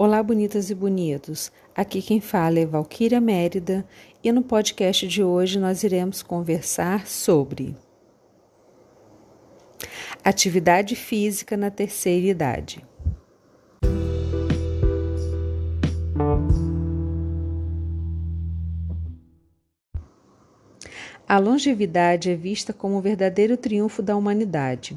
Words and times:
Olá, 0.00 0.22
bonitas 0.22 0.70
e 0.70 0.76
bonitos. 0.76 1.50
Aqui 1.74 2.00
quem 2.00 2.20
fala 2.20 2.60
é 2.60 2.64
Valquíria 2.64 3.20
Mérida 3.20 3.84
e 4.22 4.30
no 4.30 4.44
podcast 4.44 5.08
de 5.08 5.24
hoje 5.24 5.58
nós 5.58 5.82
iremos 5.82 6.22
conversar 6.22 7.08
sobre 7.08 7.74
atividade 10.22 10.94
física 10.94 11.56
na 11.56 11.68
terceira 11.68 12.28
idade. 12.28 12.86
A 21.28 21.38
longevidade 21.40 22.30
é 22.30 22.36
vista 22.36 22.72
como 22.72 22.98
o 22.98 23.02
verdadeiro 23.02 23.56
triunfo 23.56 24.00
da 24.00 24.16
humanidade 24.16 24.96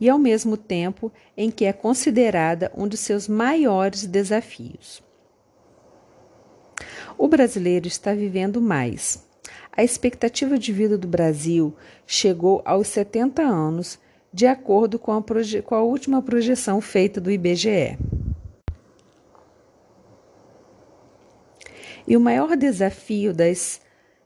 e, 0.00 0.08
ao 0.08 0.18
mesmo 0.18 0.56
tempo, 0.56 1.12
em 1.36 1.50
que 1.50 1.64
é 1.64 1.72
considerada 1.72 2.72
um 2.74 2.88
dos 2.88 3.00
seus 3.00 3.28
maiores 3.28 4.06
desafios. 4.06 5.02
O 7.18 7.28
brasileiro 7.28 7.86
está 7.86 8.14
vivendo 8.14 8.60
mais. 8.60 9.28
A 9.76 9.84
expectativa 9.84 10.58
de 10.58 10.72
vida 10.72 10.96
do 10.96 11.06
Brasil 11.06 11.76
chegou 12.06 12.62
aos 12.64 12.88
70 12.88 13.42
anos, 13.42 13.98
de 14.32 14.46
acordo 14.46 14.98
com 14.98 15.12
a, 15.12 15.22
com 15.64 15.74
a 15.74 15.82
última 15.82 16.22
projeção 16.22 16.80
feita 16.80 17.20
do 17.20 17.30
IBGE. 17.30 17.98
E 22.06 22.16
o 22.16 22.20
maior 22.20 22.56
desafio 22.56 23.32
das 23.32 23.80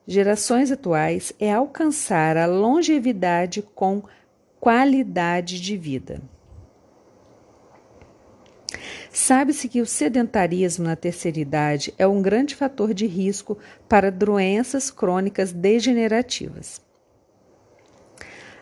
gerações 0.07 0.71
atuais 0.71 1.33
é 1.39 1.53
alcançar 1.53 2.37
a 2.37 2.47
longevidade 2.47 3.63
com 3.75 4.03
qualidade 4.65 5.61
de 5.61 5.77
vida. 5.77 6.23
Sabe-se 9.11 9.69
que 9.69 9.83
o 9.83 9.85
sedentarismo 9.85 10.87
na 10.87 10.97
terceira 10.97 11.39
idade 11.39 11.93
é 11.99 12.07
um 12.07 12.23
grande 12.23 12.55
fator 12.55 12.95
de 12.95 13.07
risco 13.07 13.59
para 13.87 14.11
doenças 14.11 14.91
crônicas 14.91 15.53
degenerativas. 15.53 16.81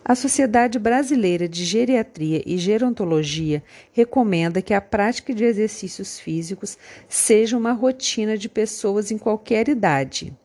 A 0.04 0.16
Sociedade 0.16 0.76
Brasileira 0.76 1.48
de 1.48 1.64
Geriatria 1.64 2.42
e 2.44 2.58
Gerontologia 2.58 3.62
recomenda 3.92 4.60
que 4.60 4.74
a 4.74 4.80
prática 4.80 5.32
de 5.32 5.44
exercícios 5.44 6.18
físicos 6.18 6.76
seja 7.08 7.56
uma 7.56 7.70
rotina 7.70 8.36
de 8.36 8.48
pessoas 8.48 9.12
em 9.12 9.18
qualquer 9.18 9.68
idade, 9.68 10.36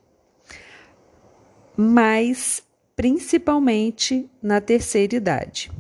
mas 1.76 2.67
principalmente 2.98 4.28
na 4.42 4.60
terceira 4.60 5.16
idade. 5.16 5.72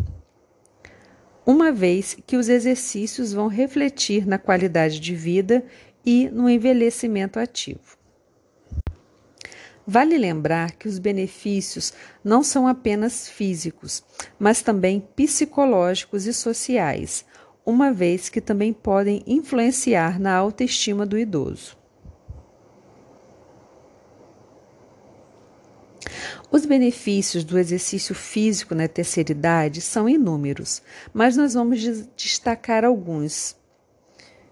Uma 1.43 1.71
vez 1.71 2.15
que 2.27 2.37
os 2.37 2.47
exercícios 2.47 3.33
vão 3.33 3.47
refletir 3.47 4.27
na 4.27 4.37
qualidade 4.37 4.99
de 4.99 5.15
vida 5.15 5.65
e 6.05 6.29
no 6.29 6.47
envelhecimento 6.47 7.39
ativo. 7.39 7.97
Vale 9.85 10.17
lembrar 10.17 10.73
que 10.73 10.87
os 10.87 10.99
benefícios 10.99 11.91
não 12.23 12.43
são 12.43 12.67
apenas 12.67 13.27
físicos, 13.27 14.03
mas 14.37 14.61
também 14.61 14.99
psicológicos 15.15 16.27
e 16.27 16.33
sociais, 16.33 17.25
uma 17.65 17.91
vez 17.91 18.29
que 18.29 18.41
também 18.41 18.71
podem 18.71 19.23
influenciar 19.25 20.19
na 20.19 20.35
autoestima 20.35 21.05
do 21.05 21.17
idoso. 21.17 21.76
Os 26.49 26.65
benefícios 26.65 27.43
do 27.43 27.59
exercício 27.59 28.15
físico 28.15 28.73
na 28.73 28.87
terceira 28.87 29.31
idade 29.31 29.81
são 29.81 30.07
inúmeros, 30.07 30.81
mas 31.13 31.35
nós 31.35 31.53
vamos 31.53 31.81
destacar 32.15 32.85
alguns 32.85 33.55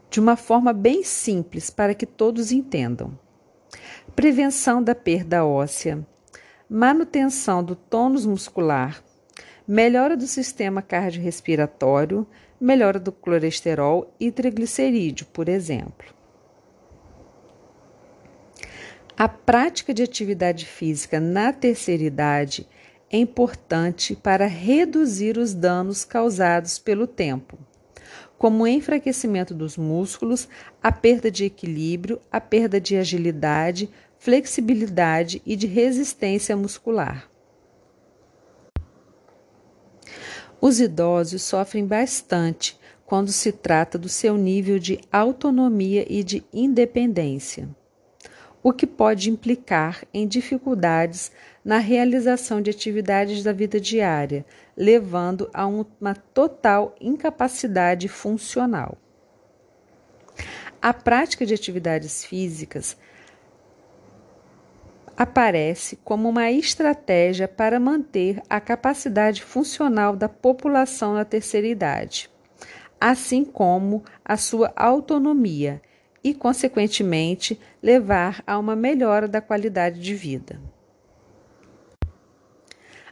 de 0.09 0.19
uma 0.19 0.35
forma 0.35 0.73
bem 0.73 1.03
simples 1.03 1.69
para 1.69 1.93
que 1.93 2.05
todos 2.05 2.51
entendam. 2.51 3.17
Prevenção 4.15 4.83
da 4.83 4.93
perda 4.93 5.45
óssea, 5.45 6.05
manutenção 6.69 7.63
do 7.63 7.75
tônus 7.75 8.25
muscular, 8.25 9.01
melhora 9.67 10.17
do 10.17 10.27
sistema 10.27 10.81
cardiorrespiratório, 10.81 12.27
melhora 12.59 12.99
do 12.99 13.11
colesterol 13.11 14.13
e 14.19 14.31
triglicerídeo, 14.31 15.27
por 15.27 15.49
exemplo. 15.49 16.14
A 19.17 19.29
prática 19.29 19.93
de 19.93 20.03
atividade 20.03 20.65
física 20.65 21.21
na 21.21 21.53
terceira 21.53 22.03
idade 22.03 22.67
é 23.09 23.17
importante 23.17 24.13
para 24.13 24.45
reduzir 24.45 25.37
os 25.37 25.53
danos 25.53 26.03
causados 26.03 26.77
pelo 26.77 27.07
tempo, 27.07 27.57
como 28.37 28.63
o 28.63 28.67
enfraquecimento 28.67 29.53
dos 29.53 29.77
músculos, 29.77 30.49
a 30.83 30.91
perda 30.91 31.31
de 31.31 31.45
equilíbrio, 31.45 32.19
a 32.29 32.41
perda 32.41 32.81
de 32.81 32.97
agilidade, 32.97 33.89
flexibilidade 34.19 35.41
e 35.45 35.55
de 35.55 35.65
resistência 35.65 36.57
muscular. 36.57 37.31
Os 40.59 40.81
idosos 40.81 41.41
sofrem 41.41 41.85
bastante 41.85 42.77
quando 43.05 43.31
se 43.31 43.53
trata 43.53 43.97
do 43.97 44.09
seu 44.09 44.35
nível 44.35 44.77
de 44.77 44.99
autonomia 45.09 46.05
e 46.09 46.21
de 46.21 46.43
independência 46.51 47.69
o 48.65 48.73
que 48.73 48.87
pode 48.87 49.29
implicar 49.29 50.03
em 50.11 50.27
dificuldades 50.27 51.31
na 51.63 51.77
realização 51.77 52.59
de 52.59 52.71
atividades 52.71 53.43
da 53.43 53.53
vida 53.53 53.79
diária, 53.79 54.43
levando 54.75 55.47
a 55.53 55.67
uma 55.67 56.15
total 56.33 56.95
incapacidade 56.99 58.07
funcional. 58.07 58.97
A 60.81 60.91
prática 60.91 61.45
de 61.45 61.53
atividades 61.53 62.25
físicas 62.25 62.97
aparece 65.15 65.97
como 65.97 66.27
uma 66.27 66.49
estratégia 66.49 67.47
para 67.47 67.79
manter 67.79 68.41
a 68.49 68.59
capacidade 68.59 69.43
funcional 69.43 70.15
da 70.15 70.27
população 70.27 71.13
na 71.13 71.23
terceira 71.23 71.67
idade, 71.67 72.31
assim 72.99 73.45
como 73.45 74.03
a 74.25 74.35
sua 74.37 74.73
autonomia 74.75 75.83
e, 76.25 76.33
consequentemente, 76.33 77.61
levar 77.83 78.41
a 78.47 78.57
uma 78.57 78.75
melhora 78.75 79.27
da 79.27 79.39
qualidade 79.39 80.01
de 80.01 80.15
vida. 80.15 80.59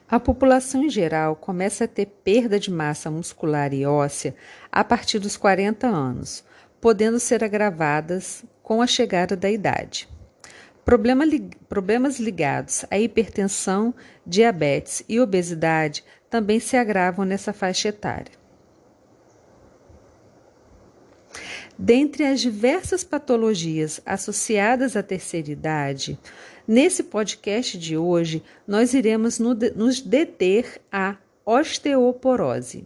A 0.09 0.19
população 0.19 0.83
em 0.83 0.89
geral 0.89 1.35
começa 1.35 1.83
a 1.83 1.87
ter 1.87 2.07
perda 2.07 2.59
de 2.59 2.71
massa 2.71 3.11
muscular 3.11 3.71
e 3.71 3.85
óssea 3.85 4.33
a 4.71 4.83
partir 4.83 5.19
dos 5.19 5.37
40 5.37 5.85
anos, 5.85 6.43
podendo 6.81 7.19
ser 7.19 7.43
agravadas 7.43 8.43
com 8.63 8.81
a 8.81 8.87
chegada 8.87 9.35
da 9.35 9.49
idade. 9.49 10.09
Problema 10.83 11.23
li 11.23 11.51
problemas 11.69 12.19
ligados 12.19 12.83
à 12.89 12.97
hipertensão, 12.97 13.93
diabetes 14.25 15.03
e 15.07 15.19
obesidade 15.19 16.03
também 16.31 16.59
se 16.59 16.75
agravam 16.75 17.25
nessa 17.25 17.53
faixa 17.53 17.89
etária. 17.89 18.42
Dentre 21.77 22.23
as 22.23 22.39
diversas 22.39 23.03
patologias 23.03 23.99
associadas 24.05 24.95
à 24.95 25.01
terceira 25.01 25.51
idade, 25.51 26.19
nesse 26.67 27.03
podcast 27.03 27.77
de 27.77 27.97
hoje 27.97 28.43
nós 28.67 28.93
iremos 28.93 29.39
nos 29.39 29.99
deter 29.99 30.79
à 30.91 31.17
osteoporose. 31.45 32.85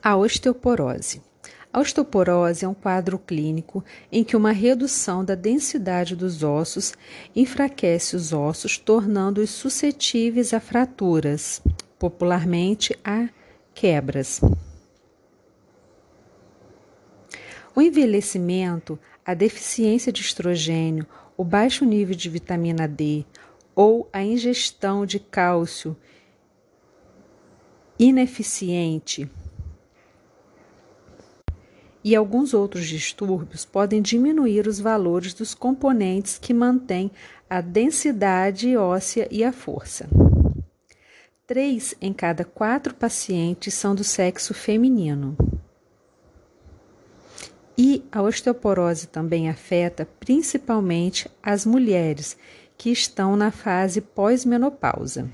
A 0.00 0.16
osteoporose. 0.16 1.27
A 1.70 1.80
osteoporose 1.80 2.64
é 2.64 2.68
um 2.68 2.74
quadro 2.74 3.18
clínico 3.18 3.84
em 4.10 4.24
que 4.24 4.36
uma 4.36 4.52
redução 4.52 5.22
da 5.22 5.34
densidade 5.34 6.16
dos 6.16 6.42
ossos 6.42 6.94
enfraquece 7.36 8.16
os 8.16 8.32
ossos, 8.32 8.78
tornando-os 8.78 9.50
suscetíveis 9.50 10.54
a 10.54 10.60
fraturas, 10.60 11.60
popularmente 11.98 12.98
a 13.04 13.28
quebras. 13.74 14.40
O 17.76 17.82
envelhecimento, 17.82 18.98
a 19.24 19.34
deficiência 19.34 20.10
de 20.10 20.22
estrogênio, 20.22 21.06
o 21.36 21.44
baixo 21.44 21.84
nível 21.84 22.16
de 22.16 22.30
vitamina 22.30 22.88
D 22.88 23.24
ou 23.74 24.08
a 24.12 24.22
ingestão 24.22 25.04
de 25.04 25.20
cálcio 25.20 25.96
ineficiente 27.98 29.30
e 32.02 32.14
alguns 32.14 32.54
outros 32.54 32.86
distúrbios 32.86 33.64
podem 33.64 34.00
diminuir 34.00 34.66
os 34.66 34.78
valores 34.78 35.34
dos 35.34 35.54
componentes 35.54 36.38
que 36.38 36.54
mantêm 36.54 37.10
a 37.48 37.60
densidade 37.60 38.76
óssea 38.76 39.26
e 39.30 39.42
a 39.42 39.52
força. 39.52 40.08
Três 41.46 41.94
em 42.00 42.12
cada 42.12 42.44
quatro 42.44 42.94
pacientes 42.94 43.72
são 43.74 43.94
do 43.94 44.04
sexo 44.04 44.52
feminino. 44.52 45.36
E 47.76 48.04
a 48.10 48.20
osteoporose 48.20 49.06
também 49.06 49.48
afeta 49.48 50.06
principalmente 50.18 51.30
as 51.42 51.64
mulheres 51.64 52.36
que 52.76 52.90
estão 52.90 53.36
na 53.36 53.50
fase 53.50 54.00
pós-menopausa. 54.00 55.28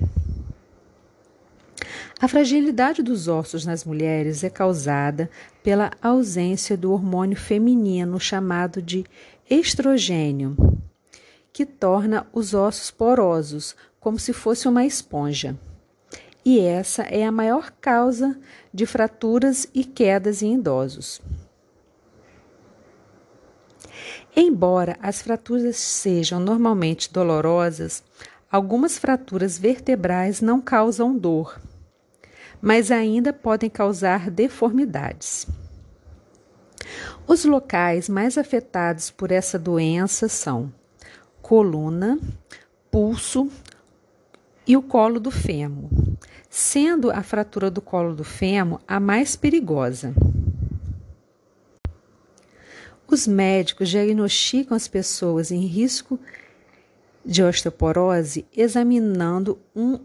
A 2.17 2.29
fragilidade 2.29 3.03
dos 3.03 3.27
ossos 3.27 3.65
nas 3.65 3.83
mulheres 3.83 4.41
é 4.43 4.49
causada 4.49 5.29
pela 5.61 5.91
ausência 6.01 6.77
do 6.77 6.93
hormônio 6.93 7.35
feminino 7.35 8.17
chamado 8.19 8.81
de 8.81 9.05
estrogênio, 9.49 10.55
que 11.51 11.65
torna 11.65 12.25
os 12.31 12.53
ossos 12.53 12.89
porosos, 12.89 13.75
como 13.99 14.17
se 14.17 14.31
fosse 14.31 14.65
uma 14.65 14.85
esponja. 14.85 15.57
E 16.43 16.59
essa 16.59 17.03
é 17.03 17.25
a 17.25 17.31
maior 17.31 17.71
causa 17.81 18.39
de 18.73 18.85
fraturas 18.85 19.67
e 19.73 19.83
quedas 19.83 20.41
em 20.41 20.53
idosos. 20.53 21.21
Embora 24.33 24.97
as 25.01 25.21
fraturas 25.21 25.75
sejam 25.75 26.39
normalmente 26.39 27.11
dolorosas, 27.11 28.03
algumas 28.49 28.97
fraturas 28.97 29.57
vertebrais 29.57 30.39
não 30.39 30.61
causam 30.61 31.17
dor, 31.17 31.59
mas 32.61 32.91
ainda 32.91 33.31
podem 33.33 33.69
causar 33.69 34.29
deformidades. 34.29 35.47
Os 37.27 37.43
locais 37.45 38.07
mais 38.07 38.37
afetados 38.37 39.09
por 39.09 39.31
essa 39.31 39.57
doença 39.57 40.27
são 40.27 40.71
coluna, 41.41 42.19
pulso 42.91 43.49
e 44.67 44.75
o 44.75 44.81
colo 44.81 45.19
do 45.19 45.31
fêmur, 45.31 45.89
sendo 46.49 47.11
a 47.11 47.21
fratura 47.21 47.69
do 47.69 47.81
colo 47.81 48.15
do 48.15 48.23
fêmur 48.23 48.79
a 48.87 48.99
mais 48.99 49.35
perigosa. 49.35 50.13
Os 53.07 53.27
médicos 53.27 53.89
diagnosticam 53.89 54.75
as 54.75 54.87
pessoas 54.87 55.51
em 55.51 55.65
risco 55.65 56.19
de 57.23 57.43
osteoporose 57.43 58.45
examinando 58.55 59.59
um 59.75 59.99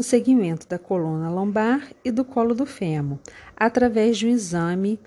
o 0.00 0.02
segmento 0.02 0.66
da 0.66 0.78
coluna 0.78 1.28
lombar 1.28 1.92
e 2.02 2.10
do 2.10 2.24
colo 2.24 2.54
do 2.54 2.64
fêmur, 2.64 3.18
através 3.54 4.16
de 4.16 4.26
um 4.26 4.30
exame 4.30 4.98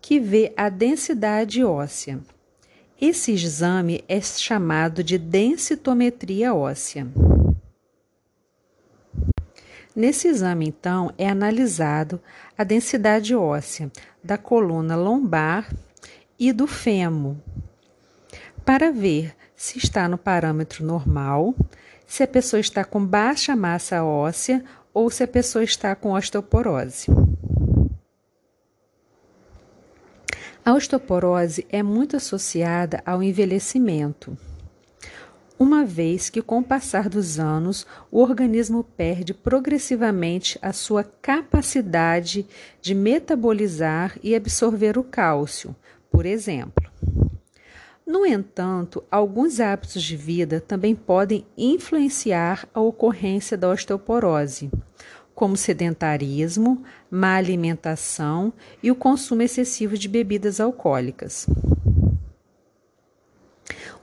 que 0.00 0.18
vê 0.18 0.50
a 0.56 0.70
densidade 0.70 1.62
óssea. 1.62 2.18
Esse 2.98 3.32
exame 3.32 4.02
é 4.08 4.18
chamado 4.18 5.04
de 5.04 5.18
densitometria 5.18 6.54
óssea. 6.54 7.06
Nesse 9.94 10.28
exame, 10.28 10.68
então, 10.68 11.12
é 11.18 11.28
analisado 11.28 12.18
a 12.56 12.64
densidade 12.64 13.36
óssea 13.36 13.92
da 14.24 14.38
coluna 14.38 14.96
lombar 14.96 15.70
e 16.38 16.50
do 16.50 16.66
fêmur, 16.66 17.36
para 18.64 18.90
ver 18.90 19.36
se 19.54 19.76
está 19.76 20.08
no 20.08 20.16
parâmetro 20.16 20.82
normal, 20.82 21.54
se 22.10 22.24
a 22.24 22.26
pessoa 22.26 22.58
está 22.58 22.84
com 22.84 23.06
baixa 23.06 23.54
massa 23.54 24.02
óssea 24.02 24.64
ou 24.92 25.08
se 25.08 25.22
a 25.22 25.28
pessoa 25.28 25.62
está 25.62 25.94
com 25.94 26.10
osteoporose. 26.10 27.06
A 30.64 30.74
osteoporose 30.74 31.64
é 31.70 31.84
muito 31.84 32.16
associada 32.16 33.00
ao 33.06 33.22
envelhecimento 33.22 34.36
uma 35.56 35.84
vez 35.84 36.30
que, 36.30 36.40
com 36.40 36.60
o 36.60 36.64
passar 36.64 37.06
dos 37.06 37.38
anos, 37.38 37.86
o 38.10 38.22
organismo 38.22 38.82
perde 38.82 39.34
progressivamente 39.34 40.58
a 40.62 40.72
sua 40.72 41.04
capacidade 41.04 42.46
de 42.80 42.94
metabolizar 42.94 44.18
e 44.22 44.34
absorver 44.34 44.96
o 44.96 45.04
cálcio, 45.04 45.76
por 46.10 46.24
exemplo. 46.24 46.79
No 48.10 48.26
entanto, 48.26 49.04
alguns 49.08 49.60
hábitos 49.60 50.02
de 50.02 50.16
vida 50.16 50.60
também 50.60 50.96
podem 50.96 51.46
influenciar 51.56 52.68
a 52.74 52.80
ocorrência 52.80 53.56
da 53.56 53.70
osteoporose, 53.70 54.68
como 55.32 55.56
sedentarismo, 55.56 56.82
má 57.08 57.36
alimentação 57.36 58.52
e 58.82 58.90
o 58.90 58.96
consumo 58.96 59.42
excessivo 59.42 59.96
de 59.96 60.08
bebidas 60.08 60.58
alcoólicas. 60.58 61.46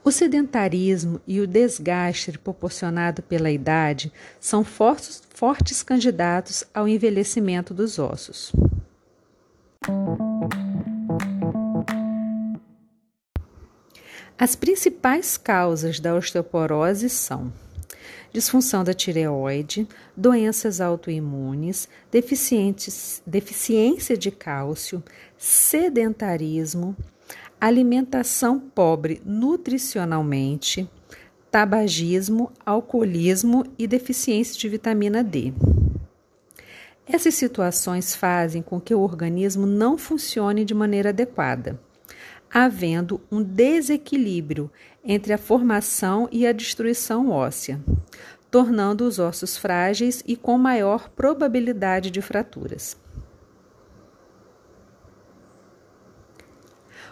O 0.05 0.09
sedentarismo 0.09 1.19
e 1.27 1.41
o 1.41 1.45
desgaste 1.45 2.31
proporcionado 2.37 3.21
pela 3.21 3.51
idade 3.51 4.09
são 4.39 4.63
fortes, 4.63 5.21
fortes 5.31 5.83
candidatos 5.83 6.63
ao 6.73 6.87
envelhecimento 6.87 7.73
dos 7.73 7.99
ossos. 7.99 8.53
As 14.39 14.55
principais 14.55 15.35
causas 15.35 15.99
da 15.99 16.13
osteoporose 16.13 17.09
são 17.09 17.51
disfunção 18.31 18.83
da 18.83 18.93
tireoide, 18.93 19.87
doenças 20.15 20.79
autoimunes, 20.79 21.89
deficiência 22.11 24.15
de 24.15 24.29
cálcio, 24.29 25.03
sedentarismo, 25.39 26.95
alimentação 27.59 28.59
pobre 28.59 29.19
nutricionalmente, 29.25 30.87
tabagismo, 31.49 32.51
alcoolismo 32.63 33.65
e 33.75 33.87
deficiência 33.87 34.55
de 34.55 34.69
vitamina 34.69 35.23
D. 35.23 35.51
Essas 37.07 37.33
situações 37.33 38.15
fazem 38.15 38.61
com 38.61 38.79
que 38.79 38.93
o 38.93 38.99
organismo 38.99 39.65
não 39.65 39.97
funcione 39.97 40.63
de 40.63 40.75
maneira 40.75 41.09
adequada, 41.09 41.79
havendo 42.53 43.21
um 43.31 43.43
desequilíbrio 43.43 44.71
entre 45.03 45.33
a 45.33 45.37
formação 45.37 46.27
e 46.31 46.45
a 46.45 46.51
destruição 46.51 47.29
óssea, 47.29 47.79
tornando 48.49 49.05
os 49.05 49.19
ossos 49.19 49.57
frágeis 49.57 50.23
e 50.25 50.35
com 50.35 50.57
maior 50.57 51.09
probabilidade 51.09 52.09
de 52.09 52.21
fraturas. 52.21 52.97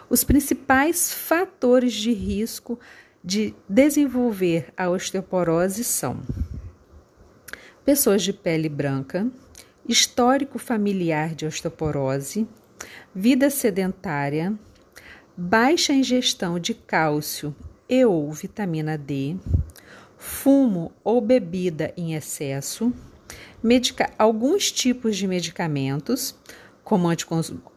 Os 0.08 0.22
principais 0.22 1.12
fatores 1.12 1.92
de 1.92 2.12
risco 2.12 2.78
de 3.22 3.54
desenvolver 3.68 4.72
a 4.76 4.88
osteoporose 4.88 5.82
são 5.82 6.20
pessoas 7.84 8.22
de 8.22 8.32
pele 8.32 8.68
branca, 8.68 9.26
histórico 9.88 10.58
familiar 10.58 11.34
de 11.34 11.44
osteoporose, 11.44 12.46
vida 13.14 13.50
sedentária, 13.50 14.56
baixa 15.36 15.92
ingestão 15.92 16.58
de 16.58 16.72
cálcio 16.72 17.54
e 17.86 18.02
ou 18.06 18.32
vitamina 18.32 18.96
D, 18.96 19.36
fumo 20.16 20.92
ou 21.04 21.20
bebida 21.20 21.92
em 21.94 22.14
excesso, 22.14 22.90
medica 23.62 24.10
alguns 24.18 24.72
tipos 24.72 25.14
de 25.14 25.28
medicamentos, 25.28 26.34
como 26.82 27.08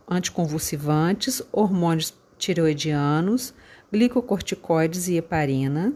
anticonvulsivantes, 0.07 1.41
hormônios 1.51 2.13
tireoidianos, 2.37 3.53
glicocorticoides 3.91 5.09
e 5.09 5.17
heparina, 5.17 5.93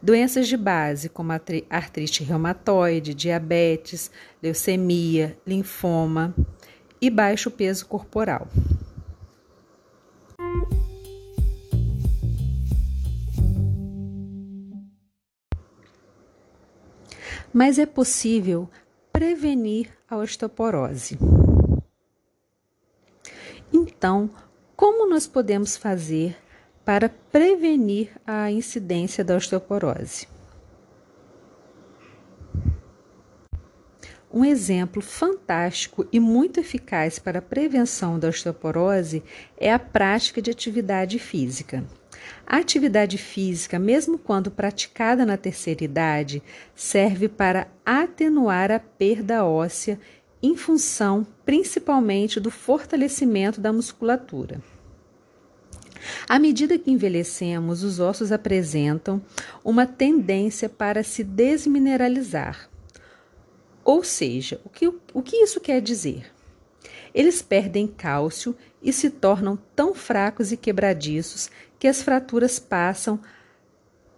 doenças 0.00 0.46
de 0.46 0.56
base 0.56 1.08
como 1.08 1.32
artrite 1.32 2.22
reumatoide, 2.22 3.14
diabetes, 3.14 4.12
leucemia, 4.40 5.36
linfoma 5.44 6.32
e 7.00 7.10
baixo 7.10 7.50
peso 7.50 7.86
corporal. 7.86 8.46
Mas 17.54 17.78
é 17.78 17.86
possível 17.86 18.68
prevenir 19.12 19.88
a 20.10 20.16
osteoporose. 20.16 21.16
Então, 23.72 24.28
como 24.74 25.08
nós 25.08 25.28
podemos 25.28 25.76
fazer 25.76 26.36
para 26.84 27.08
prevenir 27.08 28.10
a 28.26 28.50
incidência 28.50 29.22
da 29.22 29.36
osteoporose? 29.36 30.26
Um 34.32 34.44
exemplo 34.44 35.00
fantástico 35.00 36.08
e 36.10 36.18
muito 36.18 36.58
eficaz 36.58 37.20
para 37.20 37.38
a 37.38 37.42
prevenção 37.42 38.18
da 38.18 38.30
osteoporose 38.30 39.22
é 39.56 39.72
a 39.72 39.78
prática 39.78 40.42
de 40.42 40.50
atividade 40.50 41.20
física. 41.20 41.84
A 42.46 42.58
atividade 42.58 43.18
física, 43.18 43.78
mesmo 43.78 44.18
quando 44.18 44.50
praticada 44.50 45.24
na 45.24 45.36
terceira 45.36 45.84
idade, 45.84 46.42
serve 46.74 47.28
para 47.28 47.68
atenuar 47.84 48.70
a 48.70 48.78
perda 48.78 49.44
óssea 49.44 49.98
em 50.42 50.56
função 50.56 51.26
principalmente 51.44 52.38
do 52.38 52.50
fortalecimento 52.50 53.60
da 53.60 53.72
musculatura. 53.72 54.60
À 56.28 56.38
medida 56.38 56.78
que 56.78 56.90
envelhecemos, 56.90 57.82
os 57.82 57.98
ossos 57.98 58.30
apresentam 58.30 59.22
uma 59.64 59.86
tendência 59.86 60.68
para 60.68 61.02
se 61.02 61.24
desmineralizar. 61.24 62.68
Ou 63.82 64.02
seja, 64.02 64.60
o 64.64 64.68
que, 64.68 64.86
o 64.86 65.22
que 65.22 65.36
isso 65.36 65.60
quer 65.60 65.80
dizer? 65.80 66.32
Eles 67.14 67.40
perdem 67.40 67.86
cálcio 67.86 68.56
e 68.82 68.92
se 68.92 69.08
tornam 69.08 69.58
tão 69.74 69.94
fracos 69.94 70.52
e 70.52 70.56
quebradiços 70.56 71.50
que 71.84 71.88
as 71.88 72.00
fraturas 72.00 72.58
passam 72.58 73.20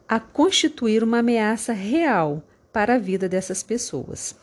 a 0.07 0.21
constituir 0.21 1.03
uma 1.03 1.19
ameaça 1.19 1.73
real 1.73 2.45
para 2.73 2.95
a 2.95 2.99
vida 2.99 3.29
dessas 3.29 3.61
pessoas. 3.61 4.37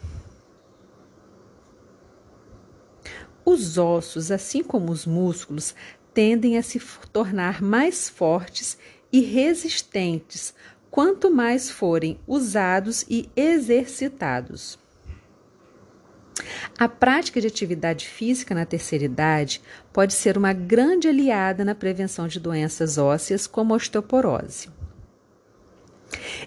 Os 3.45 3.77
ossos, 3.77 4.29
assim 4.29 4.61
como 4.61 4.91
os 4.91 5.05
músculos, 5.05 5.73
tendem 6.13 6.57
a 6.57 6.61
se 6.61 6.81
tornar 7.13 7.61
mais 7.61 8.09
fortes 8.09 8.77
e 9.09 9.21
resistentes 9.21 10.53
quanto 10.91 11.31
mais 11.31 11.71
forem 11.71 12.19
usados 12.27 13.05
e 13.09 13.29
exercitados. 13.37 14.77
A 16.77 16.87
prática 16.87 17.39
de 17.39 17.47
atividade 17.47 18.07
física 18.07 18.55
na 18.55 18.65
terceira 18.65 19.05
idade 19.05 19.61
pode 19.91 20.13
ser 20.13 20.37
uma 20.37 20.53
grande 20.53 21.07
aliada 21.07 21.63
na 21.63 21.75
prevenção 21.75 22.27
de 22.27 22.39
doenças 22.39 22.97
ósseas 22.97 23.45
como 23.45 23.73
osteoporose. 23.73 24.69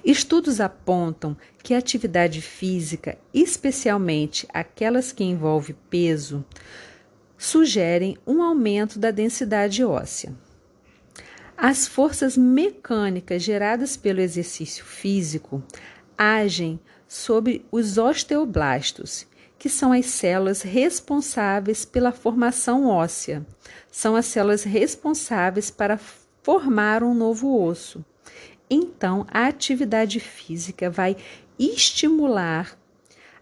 Estudos 0.04 0.60
apontam 0.60 1.36
que 1.62 1.74
a 1.74 1.78
atividade 1.78 2.40
física, 2.40 3.18
especialmente 3.32 4.46
aquelas 4.52 5.12
que 5.12 5.24
envolvem 5.24 5.76
peso, 5.90 6.44
sugerem 7.36 8.16
um 8.26 8.42
aumento 8.42 8.98
da 8.98 9.10
densidade 9.10 9.84
óssea. 9.84 10.34
As 11.56 11.86
forças 11.86 12.36
mecânicas 12.36 13.42
geradas 13.42 13.96
pelo 13.96 14.20
exercício 14.20 14.84
físico 14.84 15.62
agem 16.16 16.78
sobre 17.08 17.64
os 17.70 17.98
osteoblastos, 17.98 19.26
que 19.58 19.68
são 19.68 19.92
as 19.92 20.06
células 20.06 20.62
responsáveis 20.62 21.84
pela 21.84 22.12
formação 22.12 22.86
óssea. 22.86 23.44
São 23.90 24.14
as 24.14 24.26
células 24.26 24.64
responsáveis 24.64 25.70
para 25.70 25.98
formar 26.42 27.02
um 27.02 27.14
novo 27.14 27.62
osso. 27.62 28.04
Então, 28.68 29.26
a 29.30 29.46
atividade 29.46 30.20
física 30.20 30.90
vai 30.90 31.16
estimular 31.58 32.76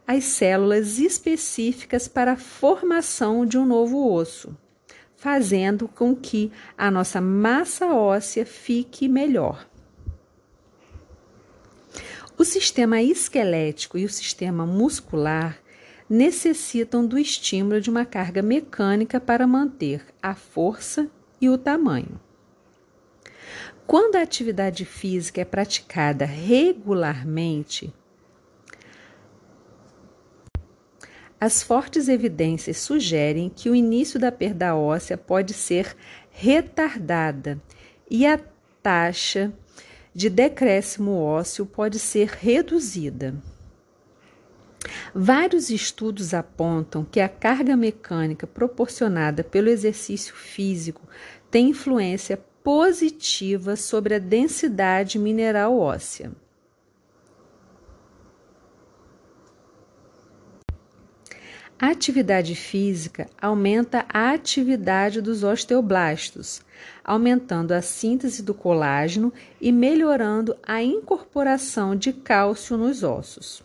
as 0.07 0.25
células 0.25 0.99
específicas 0.99 2.07
para 2.07 2.33
a 2.33 2.37
formação 2.37 3.47
de 3.47 3.57
um 3.57 3.65
novo 3.65 4.13
osso, 4.13 4.57
fazendo 5.17 5.89
com 5.89 6.15
que 6.15 6.53
a 6.77 6.91
nossa 6.91 7.21
massa 7.21 7.87
óssea 7.87 8.45
fique 8.45 9.09
melhor. 9.09 9.67
O 12.37 12.45
sistema 12.45 13.01
esquelético 13.01 13.97
e 13.97 14.05
o 14.05 14.11
sistema 14.11 14.67
muscular 14.67 15.59
necessitam 16.09 17.07
do 17.07 17.19
estímulo 17.19 17.81
de 17.81 17.91
uma 17.91 18.05
carga 18.05 18.43
mecânica 18.43 19.21
para 19.21 19.47
manter 19.47 20.05
a 20.23 20.35
força 20.35 21.11
e 21.41 21.49
o 21.49 21.57
tamanho. 21.57 22.21
Quando 23.87 24.17
a 24.17 24.23
atividade 24.23 24.85
física 24.85 25.41
é 25.41 25.45
praticada 25.45 26.25
regularmente, 26.25 27.93
as 31.39 31.63
fortes 31.63 32.09
evidências 32.09 32.79
sugerem 32.79 33.51
que 33.51 33.69
o 33.69 33.75
início 33.75 34.19
da 34.19 34.33
perda 34.33 34.75
óssea 34.75 35.19
pode 35.19 35.53
ser 35.53 35.95
retardada 36.31 37.61
e 38.11 38.27
a 38.27 38.41
taxa 38.83 39.53
de 40.15 40.31
decréscimo 40.31 41.13
ósseo 41.19 41.67
pode 41.67 41.99
ser 41.99 42.29
reduzida. 42.29 43.35
Vários 45.15 45.71
estudos 45.71 46.35
apontam 46.35 47.05
que 47.05 47.21
a 47.21 47.29
carga 47.29 47.77
mecânica 47.77 48.47
proporcionada 48.47 49.45
pelo 49.45 49.69
exercício 49.69 50.35
físico 50.35 51.03
tem 51.51 51.71
influência 51.71 52.39
positiva 52.63 53.77
sobre 53.77 54.15
a 54.15 54.19
densidade 54.19 55.19
mineral 55.19 55.79
óssea. 55.79 56.33
A 61.79 61.89
atividade 61.89 62.55
física 62.55 63.29
aumenta 63.41 64.07
a 64.09 64.31
atividade 64.31 65.21
dos 65.21 65.43
osteoblastos, 65.43 66.63
aumentando 67.05 67.73
a 67.73 67.83
síntese 67.83 68.43
do 68.43 68.55
colágeno 68.55 69.33
e 69.61 69.71
melhorando 69.71 70.57
a 70.63 70.83
incorporação 70.83 71.95
de 71.95 72.13
cálcio 72.13 72.79
nos 72.79 73.03
ossos. 73.03 73.63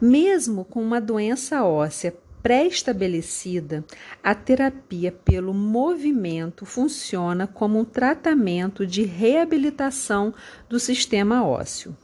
Mesmo 0.00 0.64
com 0.64 0.82
uma 0.82 1.00
doença 1.00 1.64
óssea 1.64 2.16
pré-estabelecida, 2.42 3.84
a 4.22 4.34
terapia 4.34 5.12
pelo 5.12 5.52
movimento 5.52 6.64
funciona 6.64 7.46
como 7.46 7.78
um 7.78 7.84
tratamento 7.84 8.86
de 8.86 9.02
reabilitação 9.02 10.32
do 10.68 10.80
sistema 10.80 11.46
ósseo. 11.46 11.96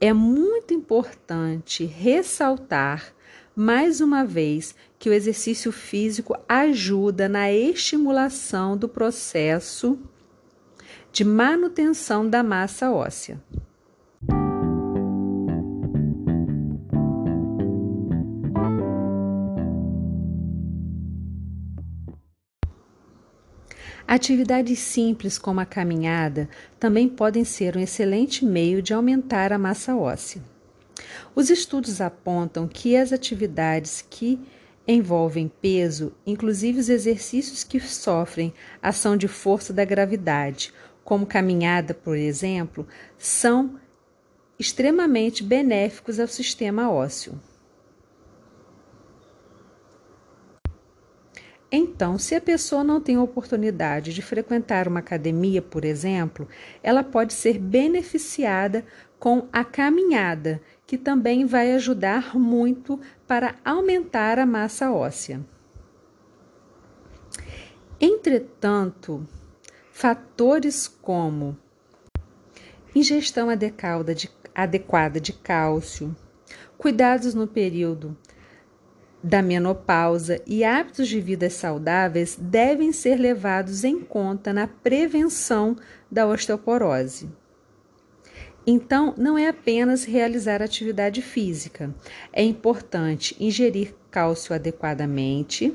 É 0.00 0.12
muito 0.12 0.74
importante 0.74 1.84
ressaltar 1.84 3.14
mais 3.54 4.02
uma 4.02 4.22
vez 4.24 4.74
que 4.98 5.08
o 5.08 5.12
exercício 5.12 5.72
físico 5.72 6.36
ajuda 6.46 7.26
na 7.26 7.50
estimulação 7.50 8.76
do 8.76 8.86
processo 8.86 9.98
de 11.10 11.24
manutenção 11.24 12.28
da 12.28 12.42
massa 12.42 12.90
óssea. 12.90 13.42
Atividades 24.08 24.78
simples 24.78 25.36
como 25.36 25.58
a 25.58 25.66
caminhada 25.66 26.48
também 26.78 27.08
podem 27.08 27.44
ser 27.44 27.76
um 27.76 27.80
excelente 27.80 28.44
meio 28.44 28.80
de 28.80 28.94
aumentar 28.94 29.52
a 29.52 29.58
massa 29.58 29.96
óssea. 29.96 30.40
Os 31.34 31.50
estudos 31.50 32.00
apontam 32.00 32.68
que 32.68 32.96
as 32.96 33.12
atividades 33.12 34.04
que 34.08 34.38
envolvem 34.86 35.50
peso, 35.60 36.12
inclusive 36.24 36.78
os 36.78 36.88
exercícios 36.88 37.64
que 37.64 37.80
sofrem 37.80 38.54
ação 38.80 39.16
de 39.16 39.26
força 39.26 39.72
da 39.72 39.84
gravidade, 39.84 40.72
como 41.04 41.26
caminhada, 41.26 41.92
por 41.92 42.16
exemplo, 42.16 42.86
são 43.18 43.74
extremamente 44.56 45.42
benéficos 45.42 46.20
ao 46.20 46.28
sistema 46.28 46.88
ósseo. 46.90 47.40
Então, 51.70 52.16
se 52.16 52.34
a 52.34 52.40
pessoa 52.40 52.84
não 52.84 53.00
tem 53.00 53.18
oportunidade 53.18 54.14
de 54.14 54.22
frequentar 54.22 54.86
uma 54.86 55.00
academia, 55.00 55.60
por 55.60 55.84
exemplo, 55.84 56.48
ela 56.82 57.02
pode 57.02 57.32
ser 57.32 57.58
beneficiada 57.58 58.84
com 59.18 59.48
a 59.52 59.64
caminhada, 59.64 60.60
que 60.86 60.96
também 60.96 61.44
vai 61.44 61.72
ajudar 61.72 62.38
muito 62.38 63.00
para 63.26 63.56
aumentar 63.64 64.38
a 64.38 64.46
massa 64.46 64.92
óssea. 64.92 65.44
Entretanto, 68.00 69.26
fatores 69.90 70.86
como 70.86 71.58
ingestão 72.94 73.50
adequada 73.50 74.14
de, 74.14 74.30
adequada 74.54 75.18
de 75.18 75.32
cálcio, 75.32 76.14
cuidados 76.78 77.34
no 77.34 77.46
período 77.46 78.16
da 79.26 79.42
menopausa 79.42 80.40
e 80.46 80.62
hábitos 80.62 81.08
de 81.08 81.20
vida 81.20 81.50
saudáveis 81.50 82.38
devem 82.40 82.92
ser 82.92 83.16
levados 83.16 83.82
em 83.82 84.00
conta 84.00 84.52
na 84.52 84.68
prevenção 84.68 85.76
da 86.08 86.24
osteoporose. 86.28 87.28
Então, 88.64 89.14
não 89.18 89.36
é 89.36 89.48
apenas 89.48 90.04
realizar 90.04 90.62
atividade 90.62 91.22
física, 91.22 91.92
é 92.32 92.44
importante 92.44 93.36
ingerir 93.40 93.96
cálcio 94.12 94.54
adequadamente, 94.54 95.74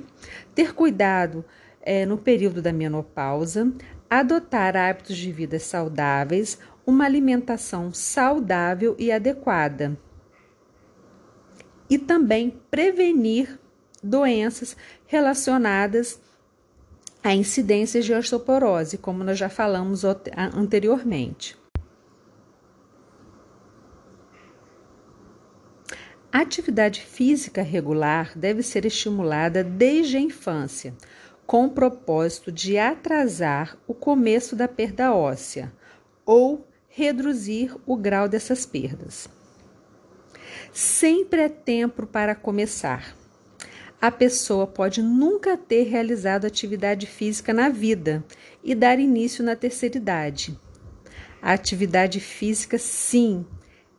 ter 0.55 0.73
cuidado 0.73 1.43
é, 1.81 2.05
no 2.05 2.17
período 2.17 2.61
da 2.61 2.71
menopausa, 2.71 3.69
adotar 4.09 4.77
hábitos 4.77 5.17
de 5.17 5.29
vida 5.29 5.59
saudáveis, 5.59 6.57
uma 6.85 7.03
alimentação 7.03 7.93
saudável 7.93 8.95
e 8.97 9.11
adequada 9.11 9.97
e 11.91 11.97
também 11.97 12.57
prevenir 12.71 13.59
doenças 14.01 14.77
relacionadas 15.05 16.21
a 17.21 17.35
incidências 17.35 18.05
de 18.05 18.13
osteoporose, 18.13 18.97
como 18.97 19.25
nós 19.25 19.37
já 19.37 19.49
falamos 19.49 20.03
anteriormente. 20.55 21.57
A 26.31 26.39
atividade 26.39 27.01
física 27.01 27.61
regular 27.61 28.31
deve 28.37 28.63
ser 28.63 28.85
estimulada 28.85 29.61
desde 29.61 30.15
a 30.15 30.21
infância, 30.21 30.93
com 31.45 31.65
o 31.65 31.71
propósito 31.71 32.53
de 32.53 32.77
atrasar 32.77 33.77
o 33.85 33.93
começo 33.93 34.55
da 34.55 34.69
perda 34.69 35.13
óssea 35.13 35.73
ou 36.25 36.65
reduzir 36.87 37.75
o 37.85 37.97
grau 37.97 38.29
dessas 38.29 38.65
perdas. 38.65 39.40
Sempre 40.73 41.41
é 41.41 41.49
tempo 41.49 42.07
para 42.07 42.33
começar. 42.33 43.13
A 44.01 44.09
pessoa 44.09 44.65
pode 44.65 45.01
nunca 45.01 45.57
ter 45.57 45.83
realizado 45.83 46.45
atividade 46.45 47.05
física 47.05 47.53
na 47.53 47.67
vida 47.67 48.23
e 48.63 48.73
dar 48.73 48.97
início 48.97 49.43
na 49.43 49.53
terceira 49.53 49.97
idade. 49.97 50.57
A 51.41 51.51
atividade 51.51 52.21
física, 52.21 52.77
sim, 52.77 53.45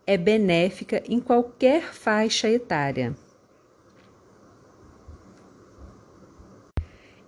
é 0.06 0.16
benéfica 0.16 1.02
em 1.06 1.20
qualquer 1.20 1.92
faixa 1.92 2.48
etária. 2.48 3.14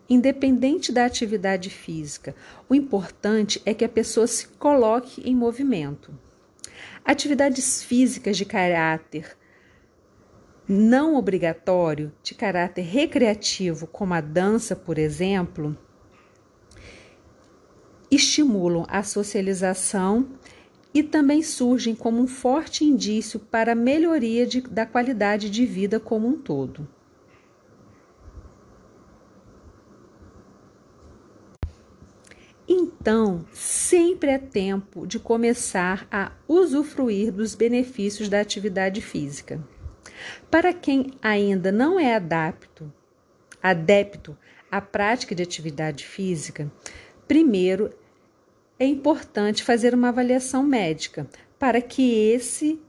Independente 0.08 0.90
da 0.90 1.04
atividade 1.04 1.68
física, 1.68 2.34
o 2.66 2.74
importante 2.74 3.60
é 3.66 3.74
que 3.74 3.84
a 3.84 3.88
pessoa 3.90 4.26
se 4.26 4.48
coloque 4.48 5.20
em 5.28 5.36
movimento. 5.36 6.18
Atividades 7.04 7.82
físicas 7.82 8.36
de 8.36 8.46
caráter 8.46 9.36
não 10.66 11.16
obrigatório, 11.16 12.10
de 12.22 12.34
caráter 12.34 12.82
recreativo, 12.82 13.86
como 13.86 14.14
a 14.14 14.20
dança, 14.22 14.74
por 14.74 14.96
exemplo, 14.96 15.76
estimulam 18.10 18.86
a 18.88 19.02
socialização 19.02 20.30
e 20.94 21.02
também 21.02 21.42
surgem 21.42 21.94
como 21.94 22.22
um 22.22 22.26
forte 22.26 22.84
indício 22.84 23.38
para 23.38 23.72
a 23.72 23.74
melhoria 23.76 24.46
de, 24.46 24.62
da 24.62 24.86
qualidade 24.86 25.50
de 25.50 25.66
vida 25.66 26.00
como 26.00 26.26
um 26.26 26.38
todo. 26.38 26.88
Então, 33.04 33.44
sempre 33.52 34.30
é 34.30 34.38
tempo 34.38 35.06
de 35.06 35.18
começar 35.18 36.08
a 36.10 36.32
usufruir 36.48 37.30
dos 37.30 37.54
benefícios 37.54 38.30
da 38.30 38.40
atividade 38.40 39.02
física. 39.02 39.62
Para 40.50 40.72
quem 40.72 41.10
ainda 41.20 41.70
não 41.70 42.00
é 42.00 42.14
adapto, 42.14 42.90
adepto 43.62 44.34
à 44.70 44.80
prática 44.80 45.34
de 45.34 45.42
atividade 45.42 46.06
física, 46.06 46.72
primeiro 47.28 47.92
é 48.78 48.86
importante 48.86 49.62
fazer 49.62 49.92
uma 49.94 50.08
avaliação 50.08 50.62
médica 50.62 51.28
para 51.58 51.82
que 51.82 52.30
esse 52.30 52.80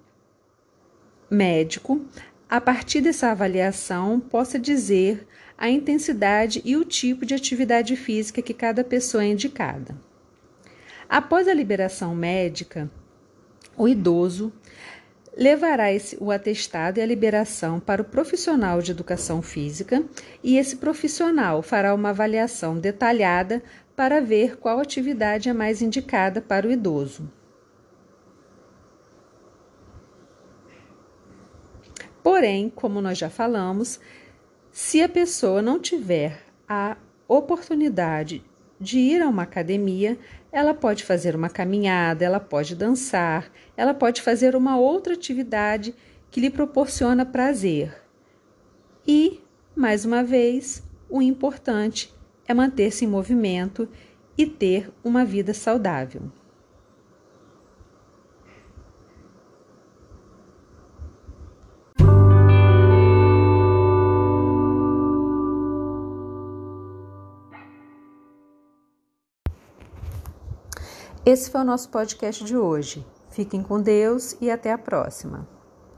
médico, 1.29 2.05
a 2.49 2.61
partir 2.61 3.01
dessa 3.01 3.31
avaliação, 3.31 4.21
possa 4.21 4.57
dizer 4.57 5.27
a 5.57 5.69
intensidade 5.69 6.61
e 6.65 6.75
o 6.75 6.83
tipo 6.83 7.25
de 7.25 7.33
atividade 7.33 7.95
física 7.95 8.41
que 8.41 8.53
cada 8.53 8.83
pessoa 8.83 9.23
é 9.23 9.27
indicada. 9.27 9.95
Após 11.07 11.47
a 11.47 11.53
liberação 11.53 12.15
médica, 12.15 12.89
o 13.77 13.87
idoso 13.87 14.51
levará 15.37 15.91
esse, 15.91 16.17
o 16.19 16.31
atestado 16.31 16.99
e 16.99 17.01
a 17.01 17.05
liberação 17.05 17.79
para 17.79 18.01
o 18.01 18.05
profissional 18.05 18.81
de 18.81 18.91
educação 18.91 19.41
física 19.41 20.03
e 20.43 20.57
esse 20.57 20.77
profissional 20.77 21.61
fará 21.61 21.93
uma 21.93 22.09
avaliação 22.09 22.77
detalhada 22.77 23.61
para 23.95 24.21
ver 24.21 24.57
qual 24.57 24.79
atividade 24.79 25.49
é 25.49 25.53
mais 25.53 25.81
indicada 25.81 26.41
para 26.41 26.67
o 26.67 26.71
idoso. 26.71 27.29
Porém, 32.23 32.69
como 32.69 33.01
nós 33.01 33.17
já 33.17 33.29
falamos, 33.29 33.99
se 34.75 35.01
a 35.01 35.07
pessoa 35.07 35.61
não 35.61 35.79
tiver 35.79 36.43
a 36.67 36.97
oportunidade 37.29 38.43
de 38.77 38.99
ir 38.99 39.21
a 39.21 39.29
uma 39.29 39.43
academia, 39.43 40.19
ela 40.51 40.73
pode 40.73 41.05
fazer 41.05 41.33
uma 41.33 41.47
caminhada, 41.47 42.25
ela 42.25 42.41
pode 42.41 42.75
dançar, 42.75 43.49
ela 43.77 43.93
pode 43.93 44.21
fazer 44.21 44.53
uma 44.53 44.77
outra 44.77 45.13
atividade 45.13 45.95
que 46.29 46.41
lhe 46.41 46.49
proporciona 46.49 47.25
prazer. 47.25 47.95
E, 49.07 49.39
mais 49.73 50.03
uma 50.03 50.21
vez, 50.21 50.83
o 51.09 51.21
importante 51.21 52.13
é 52.45 52.53
manter-se 52.53 53.05
em 53.05 53.07
movimento 53.07 53.87
e 54.37 54.45
ter 54.45 54.91
uma 55.01 55.23
vida 55.23 55.53
saudável. 55.53 56.23
Esse 71.25 71.49
foi 71.49 71.61
o 71.61 71.65
nosso 71.65 71.89
podcast 71.89 72.43
de 72.43 72.55
hoje. 72.55 73.03
Fiquem 73.31 73.63
com 73.63 73.81
Deus 73.81 74.37
e 74.39 74.51
até 74.51 74.71
a 74.71 74.77
próxima. 74.77 75.54